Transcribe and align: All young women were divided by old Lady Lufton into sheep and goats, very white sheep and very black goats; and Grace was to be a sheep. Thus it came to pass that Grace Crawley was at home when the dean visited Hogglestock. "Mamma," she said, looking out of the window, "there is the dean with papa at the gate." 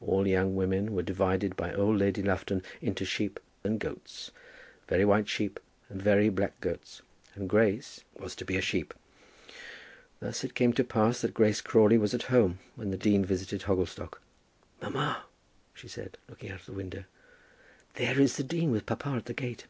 All 0.00 0.28
young 0.28 0.54
women 0.54 0.94
were 0.94 1.02
divided 1.02 1.56
by 1.56 1.74
old 1.74 1.98
Lady 1.98 2.22
Lufton 2.22 2.62
into 2.80 3.04
sheep 3.04 3.40
and 3.64 3.80
goats, 3.80 4.30
very 4.86 5.04
white 5.04 5.28
sheep 5.28 5.58
and 5.88 6.00
very 6.00 6.28
black 6.28 6.60
goats; 6.60 7.02
and 7.34 7.48
Grace 7.48 8.04
was 8.16 8.36
to 8.36 8.44
be 8.44 8.56
a 8.56 8.60
sheep. 8.60 8.94
Thus 10.20 10.44
it 10.44 10.54
came 10.54 10.72
to 10.74 10.84
pass 10.84 11.20
that 11.20 11.34
Grace 11.34 11.60
Crawley 11.60 11.98
was 11.98 12.14
at 12.14 12.22
home 12.30 12.60
when 12.76 12.92
the 12.92 12.96
dean 12.96 13.24
visited 13.24 13.62
Hogglestock. 13.62 14.20
"Mamma," 14.80 15.24
she 15.74 15.88
said, 15.88 16.16
looking 16.28 16.52
out 16.52 16.60
of 16.60 16.66
the 16.66 16.72
window, 16.72 17.02
"there 17.94 18.20
is 18.20 18.36
the 18.36 18.44
dean 18.44 18.70
with 18.70 18.86
papa 18.86 19.14
at 19.16 19.24
the 19.24 19.34
gate." 19.34 19.66